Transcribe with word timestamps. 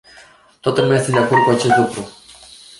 Toată 0.59 0.81
lumea 0.81 0.97
este 0.97 1.11
de 1.11 1.17
acord 1.17 1.43
cu 1.43 1.49
acest 1.49 1.77
lucru. 1.77 2.07